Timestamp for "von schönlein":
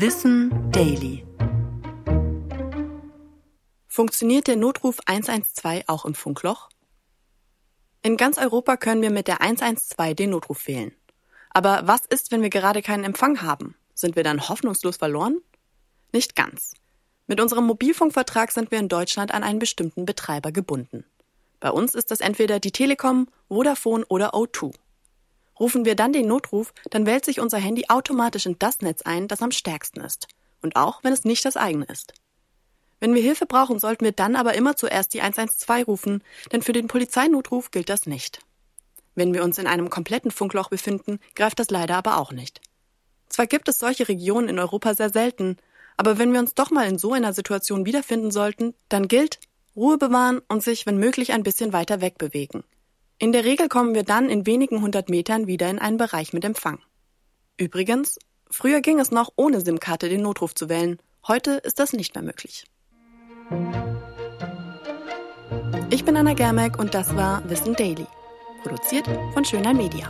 69.34-69.78